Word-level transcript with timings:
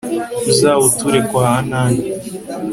uzawuture 0.51 1.19
kwa 1.29 1.47
ani 1.85 1.97